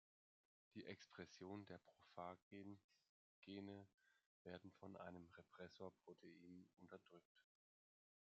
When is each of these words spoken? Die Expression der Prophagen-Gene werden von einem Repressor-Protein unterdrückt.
Die 0.73 0.83
Expression 0.87 1.63
der 1.67 1.77
Prophagen-Gene 1.77 3.85
werden 4.43 4.71
von 4.71 4.95
einem 4.97 5.27
Repressor-Protein 5.37 6.65
unterdrückt. 6.79 7.45